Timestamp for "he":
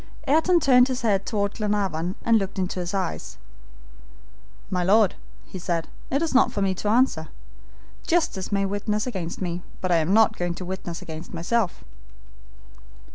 5.45-5.59